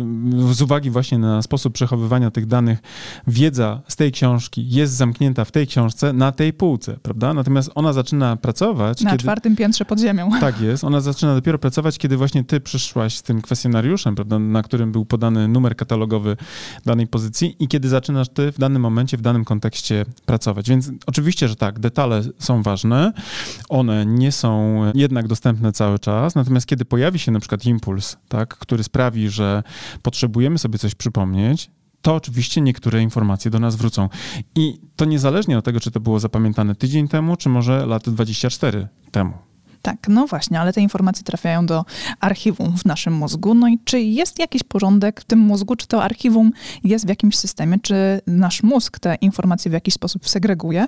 [0.55, 2.79] z uwagi właśnie na sposób przechowywania tych danych,
[3.27, 7.35] wiedza z tej książki jest zamknięta w tej książce na tej półce, prawda?
[7.35, 9.01] Natomiast ona zaczyna pracować...
[9.01, 9.23] Na kiedy...
[9.23, 10.31] czwartym piętrze pod ziemią.
[10.41, 10.85] Tak jest.
[10.85, 14.39] Ona zaczyna dopiero pracować, kiedy właśnie ty przyszłaś z tym kwestionariuszem, prawda?
[14.39, 16.37] Na którym był podany numer katalogowy
[16.87, 20.69] danej pozycji i kiedy zaczynasz ty w danym momencie, w danym kontekście pracować.
[20.69, 23.13] Więc oczywiście, że tak, detale są ważne,
[23.69, 28.59] one nie są jednak dostępne cały czas, natomiast kiedy pojawi się na przykład impuls, tak,
[28.59, 29.63] który sprawi, że
[30.03, 31.71] potrzebujemy sobie coś przypomnieć,
[32.03, 34.09] to oczywiście niektóre informacje do nas wrócą.
[34.55, 38.89] I to niezależnie od tego, czy to było zapamiętane tydzień temu, czy może lat 24
[39.11, 39.52] temu.
[39.83, 41.85] Tak, no właśnie, ale te informacje trafiają do
[42.21, 43.55] archiwum w naszym mózgu.
[43.55, 46.53] No i czy jest jakiś porządek w tym mózgu, czy to archiwum
[46.85, 50.87] jest w jakimś systemie, czy nasz mózg te informacje w jakiś sposób segreguje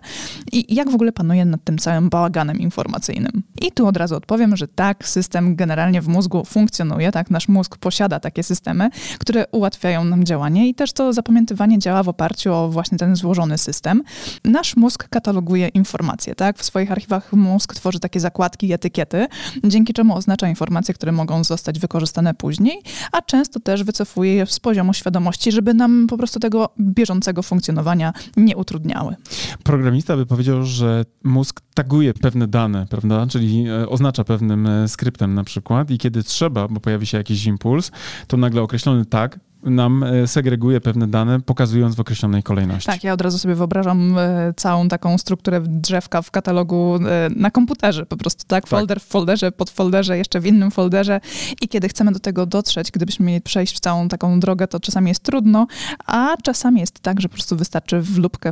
[0.53, 3.43] i jak w ogóle panuje nad tym całym bałaganem informacyjnym?
[3.63, 7.77] I tu od razu odpowiem, że tak, system generalnie w mózgu funkcjonuje, tak, nasz mózg
[7.77, 12.69] posiada takie systemy, które ułatwiają nam działanie i też to zapamiętywanie działa w oparciu o
[12.69, 14.03] właśnie ten złożony system.
[14.45, 19.27] Nasz mózg kataloguje informacje, tak, w swoich archiwach mózg tworzy takie zakładki, etykiety,
[19.65, 24.61] dzięki czemu oznacza informacje, które mogą zostać wykorzystane później, a często też wycofuje je z
[24.61, 29.17] poziomu świadomości, żeby nam po prostu tego bieżącego funkcjonowania nie utrudniały.
[29.63, 33.27] Programista by powiedział, że mózg taguje pewne dane, prawda?
[33.27, 37.47] Czyli e, oznacza pewnym e, skryptem na przykład i kiedy trzeba, bo pojawi się jakiś
[37.47, 37.91] impuls,
[38.27, 42.87] to nagle określony tag nam e, segreguje pewne dane, pokazując w określonej kolejności.
[42.87, 47.51] Tak, ja od razu sobie wyobrażam e, całą taką strukturę drzewka w katalogu e, na
[47.51, 48.71] komputerze, po prostu tak, tak.
[48.71, 49.07] folder tak.
[49.07, 51.21] w folderze, pod folderze, jeszcze w innym folderze
[51.63, 55.23] i kiedy chcemy do tego dotrzeć, gdybyśmy mieli przejść całą taką drogę, to czasami jest
[55.23, 55.67] trudno,
[56.07, 58.51] a czasami jest tak, że po prostu wystarczy w lubkę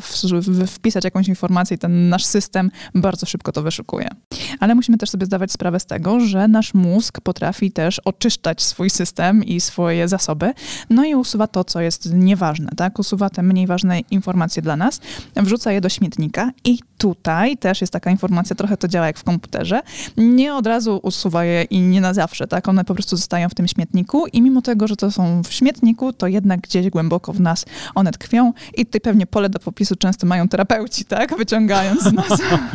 [0.67, 4.09] wpisać jakąś informację i ten nasz system bardzo szybko to wyszukuje.
[4.61, 8.91] Ale musimy też sobie zdawać sprawę z tego, że nasz mózg potrafi też oczyszczać swój
[8.91, 10.53] system i swoje zasoby,
[10.91, 12.99] no no i usuwa to, co jest nieważne, tak?
[12.99, 15.01] Usuwa te mniej ważne informacje dla nas,
[15.37, 19.25] wrzuca je do śmietnika i tutaj też jest taka informacja, trochę to działa jak w
[19.25, 19.81] komputerze,
[20.17, 22.69] nie od razu usuwa je i nie na zawsze, tak?
[22.69, 26.13] One po prostu zostają w tym śmietniku i mimo tego, że to są w śmietniku,
[26.13, 30.27] to jednak gdzieś głęboko w nas one tkwią i tutaj pewnie pole do popisu często
[30.27, 31.37] mają terapeuci, tak?
[31.39, 32.29] Wyciągając z nas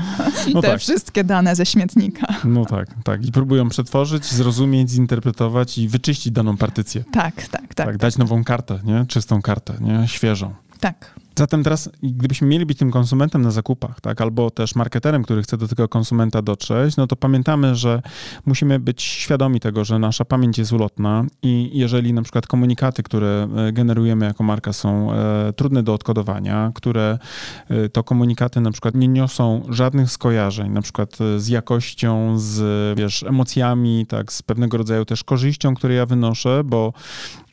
[0.53, 0.79] no te tak.
[0.79, 2.27] wszystkie dane ze śmietnika.
[2.43, 3.25] No tak, tak.
[3.25, 7.03] I próbują przetworzyć, zrozumieć, zinterpretować i wyczyścić daną partycję.
[7.11, 7.87] Tak, tak, tak.
[7.87, 9.05] tak dać nową kartę, nie?
[9.05, 10.07] Czystą kartę, nie?
[10.07, 10.53] Świeżą.
[10.79, 11.17] Tak.
[11.37, 15.57] Zatem teraz, gdybyśmy mieli być tym konsumentem na zakupach, tak, albo też marketerem, który chce
[15.57, 18.01] do tego konsumenta dotrzeć, no to pamiętamy, że
[18.45, 23.47] musimy być świadomi tego, że nasza pamięć jest ulotna i jeżeli na przykład komunikaty, które
[23.57, 27.19] e, generujemy jako marka są e, trudne do odkodowania, które
[27.69, 32.97] e, to komunikaty na przykład nie niosą żadnych skojarzeń, na przykład e, z jakością, z
[32.97, 36.93] wiesz, emocjami, tak, z pewnego rodzaju też korzyścią, które ja wynoszę, bo,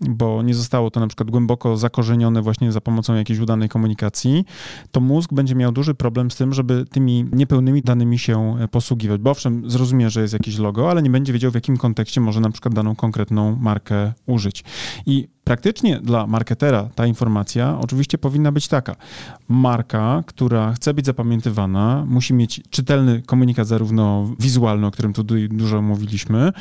[0.00, 4.44] bo nie zostało to na przykład głęboko zakorzenione właśnie za pomocą jakiejś udanej komunikacji,
[4.90, 9.20] to mózg będzie miał duży problem z tym, żeby tymi niepełnymi danymi się e, posługiwać.
[9.20, 12.40] Bo owszem, zrozumie, że jest jakieś logo, ale nie będzie wiedział, w jakim kontekście może
[12.40, 14.64] na przykład daną konkretną markę użyć.
[15.06, 18.96] I praktycznie dla marketera ta informacja oczywiście powinna być taka.
[19.48, 25.82] Marka, która chce być zapamiętywana, musi mieć czytelny komunikat zarówno wizualny, o którym tu dużo
[25.82, 26.52] mówiliśmy,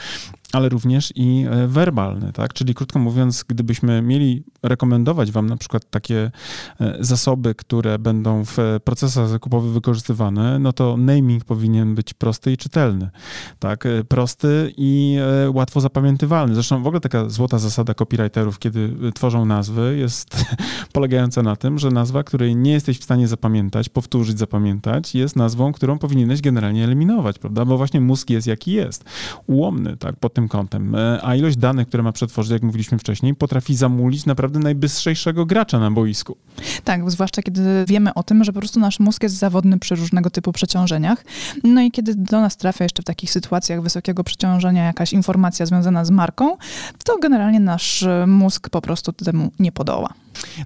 [0.54, 2.54] ale również i e, werbalny, tak?
[2.54, 6.32] Czyli krótko mówiąc, gdybyśmy mieli rekomendować wam na przykład takie
[6.80, 12.58] e, zasoby, które będą w procesach zakupowych wykorzystywane, no to naming powinien być prosty i
[12.58, 13.10] czytelny,
[13.60, 13.86] tak?
[13.86, 15.18] E, prosty i
[15.54, 16.54] łatwo zapamiętywalny.
[16.54, 18.73] Zresztą w ogóle taka złota zasada copywriterów, kiedy
[19.14, 20.46] tworzą nazwy, jest
[20.94, 25.72] polegająca na tym, że nazwa, której nie jesteś w stanie zapamiętać, powtórzyć, zapamiętać, jest nazwą,
[25.72, 27.66] którą powinieneś generalnie eliminować, prawda?
[27.66, 29.04] Bo właśnie mózg jest jaki jest.
[29.48, 30.16] Ułomny, tak?
[30.16, 30.96] Pod tym kątem.
[30.96, 35.80] E, a ilość danych, które ma przetworzyć, jak mówiliśmy wcześniej, potrafi zamulić naprawdę najbystrzejszego gracza
[35.80, 36.38] na boisku.
[36.84, 40.30] Tak, zwłaszcza kiedy wiemy o tym, że po prostu nasz mózg jest zawodny przy różnego
[40.30, 41.26] typu przeciążeniach.
[41.64, 46.06] No i kiedy do nas trafia jeszcze w takich sytuacjach wysokiego przeciążenia jakaś informacja związana
[46.06, 46.58] z marką,
[47.06, 50.14] to generalnie nasz mózg po prostu temu nie podoła.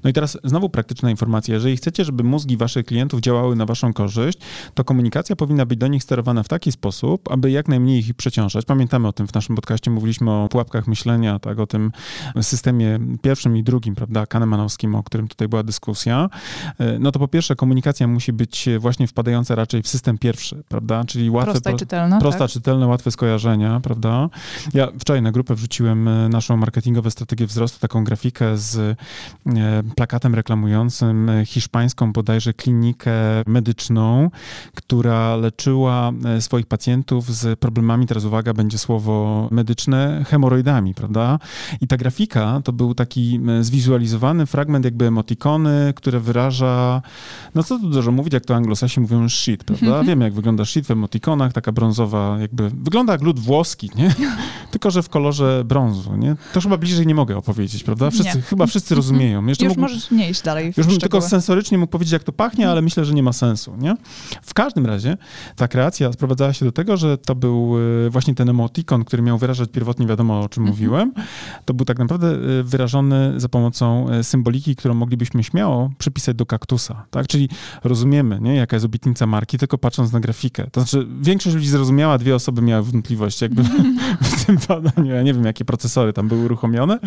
[0.03, 1.53] No i teraz znowu praktyczna informacja.
[1.53, 4.39] Jeżeli chcecie, żeby mózgi waszych klientów działały na waszą korzyść,
[4.73, 8.65] to komunikacja powinna być do nich sterowana w taki sposób, aby jak najmniej ich przeciążać.
[8.65, 11.91] Pamiętamy o tym w naszym podcaście, mówiliśmy o pułapkach myślenia, tak, o tym
[12.41, 16.29] systemie pierwszym i drugim, prawda, kanemanowskim, o którym tutaj była dyskusja.
[16.79, 21.03] E, no to po pierwsze komunikacja musi być właśnie wpadająca raczej w system pierwszy, prawda,
[21.03, 21.51] czyli łatwe...
[21.51, 22.19] Prosta czytelna.
[22.19, 22.49] Prosta, tak?
[22.49, 24.29] czytelne, łatwe skojarzenia, prawda.
[24.73, 28.97] Ja wczoraj na grupę wrzuciłem naszą marketingową strategię wzrostu, taką grafikę z
[29.45, 33.12] E, plakatem reklamującym hiszpańską bodajże klinikę
[33.47, 34.30] medyczną,
[34.75, 41.39] która leczyła e, swoich pacjentów z problemami, teraz uwaga, będzie słowo medyczne, hemoroidami, prawda?
[41.82, 47.01] I ta grafika to był taki zwizualizowany fragment jakby emotikony, które wyraża,
[47.56, 49.88] no co tu dużo mówić, jak to anglosasi mówią shit, prawda?
[49.88, 50.06] Mhm.
[50.06, 54.15] Wiemy, jak wygląda shit w emotikonach, taka brązowa jakby, wygląda jak lód włoski, nie?
[54.71, 56.36] Tylko, że w kolorze brązu, nie?
[56.53, 58.10] To chyba bliżej nie mogę opowiedzieć, prawda?
[58.10, 59.41] Wszyscy, chyba wszyscy rozumieją.
[59.58, 60.74] Jeszcze już mógł, możesz nie iść dalej.
[60.78, 63.76] Już bym tylko sensorycznie mógł powiedzieć, jak to pachnie, ale myślę, że nie ma sensu.
[63.78, 63.96] Nie?
[64.41, 65.17] W każdym razie
[65.56, 69.38] ta kreacja sprowadzała się do tego, że to był e, właśnie ten emotikon, który miał
[69.38, 70.76] wyrażać pierwotnie wiadomo, o czym mhm.
[70.76, 71.13] mówiłem.
[71.65, 76.46] To był tak naprawdę e, wyrażony za pomocą e, symboliki, którą moglibyśmy śmiało przypisać do
[76.46, 77.06] kaktusa.
[77.12, 77.28] Tak?
[77.28, 77.50] Czyli
[77.84, 78.56] rozumiemy, nie?
[78.56, 80.67] jaka jest obietnica marki, tylko patrząc na grafikę.
[80.72, 83.63] To znaczy, większość ludzi zrozumiała, dwie osoby miały wątpliwość jakby
[84.22, 85.15] w tym badaniu.
[85.15, 87.00] Ja nie wiem, jakie procesory tam były uruchomione,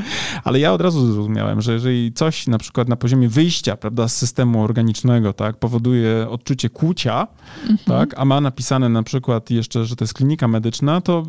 [0.44, 4.16] ale ja od razu zrozumiałem, że jeżeli coś na przykład na poziomie wyjścia, prawda, z
[4.16, 7.26] systemu organicznego, tak, powoduje odczucie kłucia,
[7.62, 7.78] mhm.
[7.86, 11.22] tak, a ma napisane na przykład jeszcze, że to jest klinika medyczna, to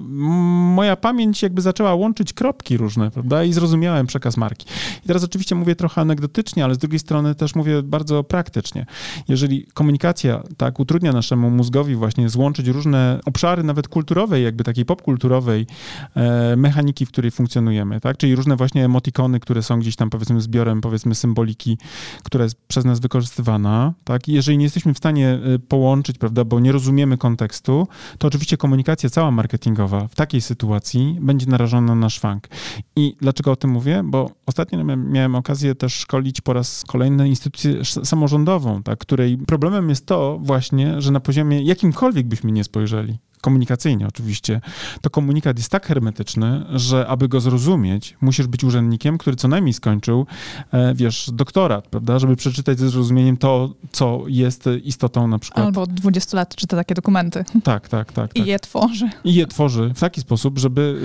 [0.76, 4.66] moja pamięć jakby zaczęła łączyć kropki różne, prawda, i zrozumiałem przekaz marki.
[5.06, 8.86] I teraz oczywiście mówię trochę anegdotycznie, ale z drugiej strony też mówię bardzo praktycznie.
[9.28, 15.68] Jeżeli komunikacja, tak, utrudnia naszemu mózgowi właśnie złączyć różne obszary, nawet kulturowej, jakby takiej popkulturowej
[16.16, 20.42] e, mechaniki, w której funkcjonujemy, tak, czyli różne właśnie emotikony, które są gdzieś tam powiedzmy
[20.42, 21.78] zbiorem, powiedzmy symboliki,
[22.24, 24.28] która jest przez nas wykorzystywana, tak?
[24.28, 28.58] I jeżeli nie jesteśmy w stanie y, połączyć, prawda, bo nie rozumiemy kontekstu, to oczywiście
[28.58, 32.48] komunikacja cała marketingowa w takiej sytuacji będzie narażona na szwank.
[32.96, 34.02] I dlaczego o tym mówię?
[34.06, 40.06] Bo ostatnio miałem okazję też szkolić po raz kolejny instytucję samorządową, tak, której problemem jest
[40.06, 44.62] to właśnie, że na poziomie jakimkolwiek byśmy nie spojrzeli, komunikacyjnie oczywiście,
[45.02, 49.74] to komunikat jest tak hermetyczny, że aby go zrozumieć, musisz być urzędnikiem, który co najmniej
[49.74, 50.26] skończył,
[50.72, 55.66] e, wiesz, doktorat, prawda, żeby przeczytać ze zrozumieniem to, co jest istotą na przykład.
[55.66, 57.44] Albo od 20 lat czyta takie dokumenty.
[57.64, 58.36] Tak, tak, tak.
[58.36, 58.48] I tak.
[58.48, 59.10] je tworzy.
[59.24, 61.00] I je tworzy w taki sposób, żeby...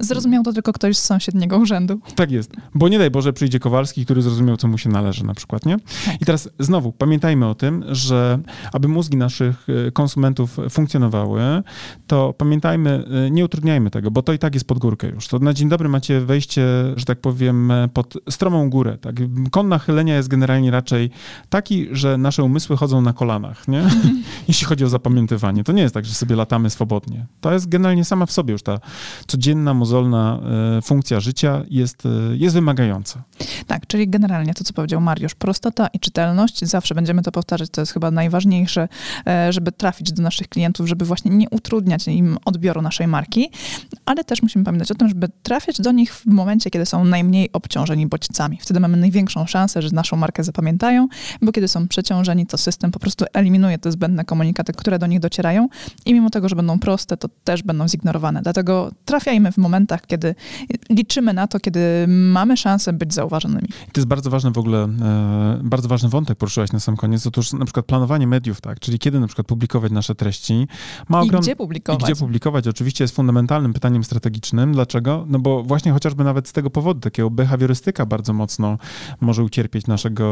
[0.00, 0.04] Yy...
[0.04, 2.00] Zrozumiał to tylko ktoś z sąsiedniego urzędu.
[2.14, 2.50] Tak jest.
[2.74, 5.76] Bo nie daj Boże przyjdzie Kowalski, który zrozumiał, co mu się należy na przykład, nie?
[6.04, 6.22] Tak.
[6.22, 8.38] I teraz znowu pamiętajmy o tym, że
[8.72, 11.40] aby mózgi naszych y, konsumentów funkcjonowały,
[12.06, 15.28] to pamiętajmy, y, nie utrudniajmy tego, bo to i tak jest pod górkę już.
[15.28, 16.62] To na dzień dobry macie wejście,
[16.96, 18.98] że tak powiem, pod stromą górę.
[19.00, 19.16] Tak?
[19.50, 21.10] Kąt nachylenia jest generalnie raczej
[21.48, 23.82] taki, że nasze umysły chodzą na kolanach, nie?
[24.48, 25.64] jeśli chodzi o zapamiętywanie.
[25.64, 27.26] To nie jest tak, że sobie latamy swobodnie.
[27.40, 28.78] To jest generalnie sama w sobie już ta
[29.26, 30.40] codzienna, mozolna
[30.78, 33.22] y, funkcja życia jest, y, jest wymagająca.
[33.66, 37.80] Tak, czyli generalnie to, co powiedział Mariusz, prostota i czytelność, zawsze będziemy to powtarzać, to
[37.80, 38.88] jest chyba najważniejsze,
[39.26, 43.50] e, żeby trafić do naszych klientów, żeby właśnie nie utrudniać im odbioru naszej marki,
[44.06, 47.52] ale też musimy pamiętać o tym, żeby trafiać do nich w momencie, kiedy są najmniej
[47.52, 48.58] obciążeni bodźcami.
[48.60, 51.08] Wtedy mamy największą szansę, że naszą markę zapamiętają,
[51.42, 55.20] bo kiedy są przeciążeni, to system po prostu eliminuje te zbędne komunikaty, które do nich
[55.20, 55.68] docierają
[56.06, 58.42] i mimo tego, że będą proste, to też będą zignorowane.
[58.42, 60.34] Dlatego trafiajmy w momentach, kiedy
[60.90, 63.14] liczymy na to, kiedy mamy szansę być
[63.52, 63.68] zauważonymi.
[63.92, 67.26] To jest bardzo ważny w ogóle, e, bardzo ważny wątek poruszyłaś na sam koniec.
[67.26, 70.66] Otóż na przykład planowanie mediów, tak, czyli kiedy na przykład publikować nasze treści,
[71.08, 72.02] ma ogromny publikować?
[72.02, 74.72] I gdzie publikować oczywiście jest fundamentalnym pytaniem strategicznym.
[74.72, 75.24] Dlaczego?
[75.28, 78.78] No bo właśnie chociażby nawet z tego powodu takiego behawiorystyka bardzo mocno
[79.20, 80.24] może ucierpieć naszego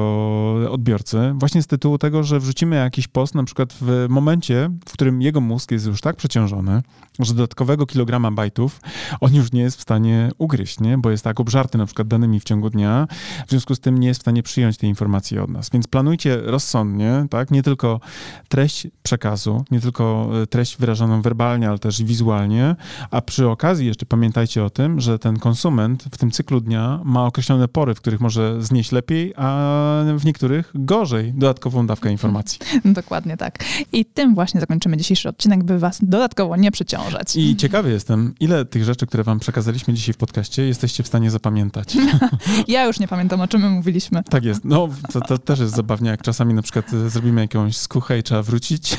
[0.70, 1.34] odbiorcy.
[1.34, 5.40] Właśnie z tytułu tego, że wrzucimy jakiś post na przykład w momencie, w którym jego
[5.40, 6.82] mózg jest już tak przeciążony,
[7.18, 8.80] że dodatkowego kilograma bajtów
[9.20, 10.98] on już nie jest w stanie ugryźć, nie?
[10.98, 13.06] bo jest tak obżarty na przykład danymi w ciągu dnia,
[13.46, 15.70] w związku z tym nie jest w stanie przyjąć tej informacji od nas.
[15.70, 17.50] Więc planujcie rozsądnie, tak?
[17.50, 18.00] Nie tylko
[18.48, 22.76] treść przekazu, nie tylko e, treść wyrażoną werbalnie, ale też wizualnie,
[23.10, 27.26] a przy okazji jeszcze pamiętajcie o tym, że ten konsument w tym cyklu dnia ma
[27.26, 29.80] określone pory, w których może znieść lepiej, a
[30.16, 32.58] w niektórych gorzej dodatkową dawkę informacji.
[32.84, 33.58] Dokładnie tak.
[33.92, 37.36] I tym właśnie zakończymy dzisiejszy odcinek, by was dodatkowo nie przeciążać.
[37.36, 41.30] I ciekawy jestem, ile tych rzeczy, które wam przekazaliśmy dzisiaj w podcaście, jesteście w stanie
[41.30, 41.96] zapamiętać.
[42.68, 44.22] ja już nie pamiętam, o czym my mówiliśmy.
[44.22, 44.64] Tak jest.
[44.64, 48.22] No, to, to też jest zabawnie, jak czasami na przykład e, zrobimy jakąś skuchę i
[48.22, 48.96] trzeba wrócić.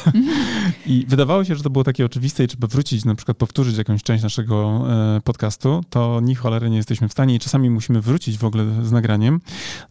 [0.85, 4.03] I wydawało się, że to było takie oczywiste i trzeba wrócić, na przykład powtórzyć jakąś
[4.03, 4.83] część naszego
[5.17, 8.65] e, podcastu, to ni cholery nie jesteśmy w stanie i czasami musimy wrócić w ogóle
[8.83, 9.41] z nagraniem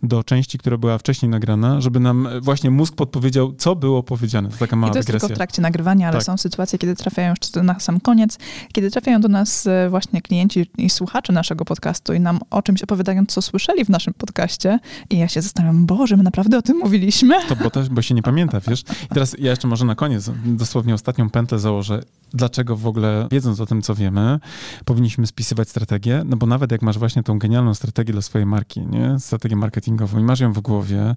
[0.03, 4.49] do części, która była wcześniej nagrana, żeby nam właśnie mózg podpowiedział, co było powiedziane.
[4.49, 5.29] To taka mała I to jest dygresja.
[5.29, 6.25] tylko w trakcie nagrywania, ale Tak.
[6.27, 8.39] są sytuacje, kiedy trafiają jeszcze na sam koniec,
[8.73, 12.83] kiedy trafiają do nas e, właśnie klienci i słuchacze naszego podcastu i nam o czymś
[12.83, 14.79] opowiadają, co słyszeli w naszym podcaście
[15.11, 17.35] i ja się zastanawiam, Boże, my naprawdę o tym mówiliśmy?
[17.49, 18.81] To bo, też, bo się nie pamięta, wiesz.
[18.81, 22.03] I teraz ja jeszcze może na koniec dosłownie ostatnią pętlę założę.
[22.35, 24.41] Dlaczego w ogóle, wiedząc o tym, co wiemy,
[24.85, 26.23] powinniśmy spisywać strategię?
[26.25, 29.19] No bo nawet jak masz właśnie tą genialną strategię dla swojej marki, nie?
[29.19, 31.15] Strategię marketingową i masz ją w głowie,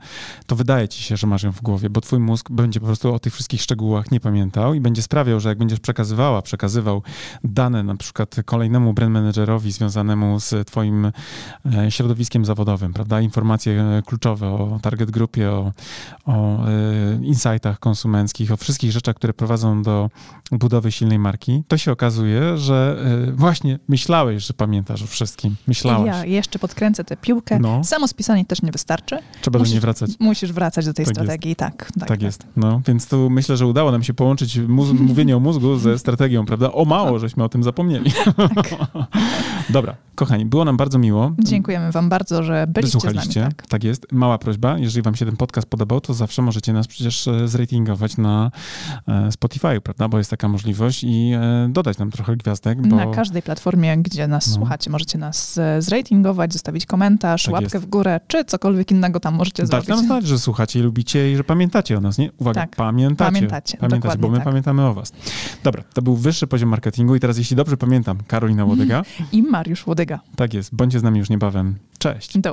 [0.48, 3.13] to wydaje ci się, że masz ją w głowie, bo twój mózg będzie po prostu
[3.13, 7.02] o tych wszystkich szczegółach nie pamiętał i będzie sprawiał, że jak będziesz przekazywała, przekazywał
[7.43, 11.12] dane na przykład kolejnemu brand managerowi związanemu z twoim
[11.76, 13.21] e, środowiskiem zawodowym, prawda?
[13.21, 15.71] Informacje e, kluczowe o target grupie, o,
[16.25, 16.71] o e,
[17.21, 20.09] insightach konsumenckich, o wszystkich rzeczach, które prowadzą do
[20.51, 25.55] budowy silnej marki, to się okazuje, że e, właśnie myślałeś, że pamiętasz o wszystkim.
[25.67, 26.07] Myślałeś.
[26.07, 27.59] Ja jeszcze podkręcę tę piłkę.
[27.59, 27.83] No.
[27.83, 29.19] Samo spisanie też nie wystarczy.
[29.41, 30.12] Trzeba do musisz- niej wracać.
[30.19, 31.21] Musisz wracać do tej Tak jest.
[31.25, 31.91] strategii, tak.
[31.99, 32.45] Tak, Tak jest.
[32.55, 34.59] No, więc tu myślę, że udało nam się połączyć
[35.07, 36.71] mówienie o mózgu ze strategią, prawda?
[36.71, 38.12] O mało, żeśmy o tym zapomnieli.
[39.69, 41.31] Dobra, kochani, było nam bardzo miło.
[41.39, 43.34] Dziękujemy wam bardzo, że byliście z nami.
[43.34, 43.67] Tak.
[43.67, 43.84] Tak.
[43.84, 44.12] jest.
[44.12, 48.17] Mała prośba, jeżeli wam się ten podcast podobał, to zawsze możecie nas przecież e, zratingować
[48.17, 48.52] na
[49.08, 50.08] e, Spotify, prawda?
[50.08, 54.28] Bo jest taka możliwość i e, dodać nam trochę gwiazdek, bo Na każdej platformie, gdzie
[54.28, 54.54] nas No.
[54.56, 57.86] słuchacie, możecie nas zratingować, zostawić komentarz, Tak łapkę jest.
[57.88, 59.88] w górę, czy cokolwiek innego tam możecie dać zrobić.
[59.89, 62.32] nam znać, że słuchacie i lubicie i że pamiętacie o nas, nie?
[62.38, 62.76] Uwaga, Tak.
[62.76, 63.32] pamiętacie.
[63.32, 64.43] Pamiętacie, dokładnie bo my tak.
[64.45, 65.12] pamiętamy o was.
[65.63, 69.88] Dobra, to był wyższy poziom marketingu i teraz, jeśli dobrze pamiętam, Karolina Łodyga, I Mariusz
[69.88, 70.19] Łodyga.
[70.36, 71.76] tak jest, bądźcie z nami już niebawem.
[71.97, 72.38] Cześć.
[72.38, 72.52] Do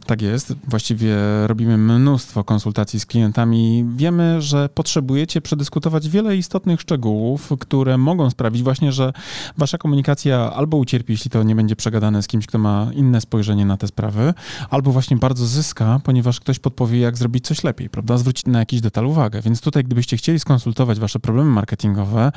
[0.05, 0.53] Tak jest.
[0.67, 1.15] Właściwie
[1.47, 3.85] robimy mnóstwo konsultacji z klientami.
[3.95, 9.13] Wiemy, że potrzebujecie przedyskutować wiele istotnych szczegółów, które mogą sprawić właśnie, że
[9.57, 13.65] wasza komunikacja albo ucierpi, jeśli to nie będzie przegadane z kimś, kto ma inne spojrzenie
[13.65, 14.33] na te sprawy,
[14.69, 18.17] albo właśnie bardzo zyska, ponieważ ktoś podpowie, jak zrobić coś lepiej, prawda?
[18.17, 19.41] Zwrócić na jakiś detal uwagę.
[19.41, 22.31] Więc tutaj, gdybyście chcieli skonsultować wasze problemy marketingowe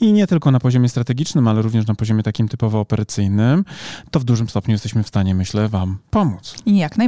[0.00, 3.64] i nie tylko na poziomie strategicznym, ale również na poziomie takim typowo operacyjnym,
[4.10, 6.54] to w dużym stopniu jesteśmy w stanie, myślę, wam pomóc.
[6.66, 7.07] Jak najbardziej.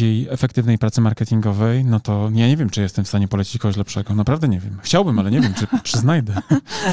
[0.01, 3.77] bardziej efektywnej pracy marketingowej, no to ja nie wiem, czy jestem w stanie polecić kogoś
[3.77, 4.15] lepszego.
[4.15, 4.77] Naprawdę nie wiem.
[4.81, 6.33] Chciałbym, ale nie wiem, czy, czy znajdę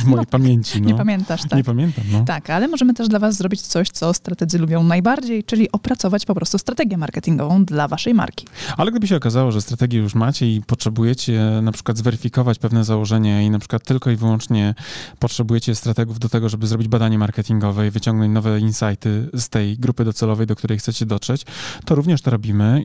[0.00, 0.82] w mojej pamięci.
[0.82, 0.88] No.
[0.88, 1.52] Nie pamiętasz, tak?
[1.52, 2.24] Nie pamiętam, no.
[2.24, 6.34] Tak, ale możemy też dla was zrobić coś, co strategzy lubią najbardziej, czyli opracować po
[6.34, 8.46] prostu strategię marketingową dla waszej marki.
[8.76, 13.42] Ale gdyby się okazało, że strategię już macie i potrzebujecie na przykład zweryfikować pewne założenia
[13.42, 14.74] i na przykład tylko i wyłącznie
[15.18, 20.04] potrzebujecie strategów do tego, żeby zrobić badanie marketingowe i wyciągnąć nowe insighty z tej grupy
[20.04, 21.46] docelowej, do której chcecie dotrzeć,
[21.84, 22.84] to również to robimy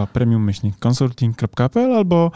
[0.05, 2.31] premium-consulting.pl albo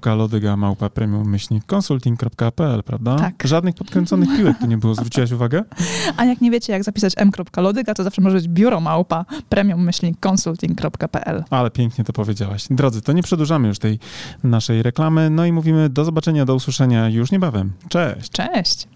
[0.00, 3.16] k.lodyga małpa premium-consulting.pl, prawda?
[3.16, 3.34] Tak.
[3.44, 5.64] Żadnych podkręconych piłek tu nie było, zwróciłaś uwagę?
[6.16, 11.44] A jak nie wiecie, jak zapisać m.lodyga, to zawsze może być biuro małpa premium-consulting.pl.
[11.50, 12.66] Ale pięknie to powiedziałaś.
[12.70, 13.98] Drodzy, to nie przedłużamy już tej
[14.44, 17.72] naszej reklamy, no i mówimy do zobaczenia, do usłyszenia już niebawem.
[17.88, 18.30] Cześć!
[18.30, 18.88] Cześć!